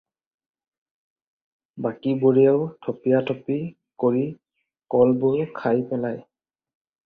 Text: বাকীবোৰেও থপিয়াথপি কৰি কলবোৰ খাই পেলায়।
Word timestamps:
বাকীবোৰেও 1.87 2.57
থপিয়াথপি 2.87 3.61
কৰি 4.07 4.27
কলবোৰ 4.97 5.47
খাই 5.63 5.89
পেলায়। 5.93 6.23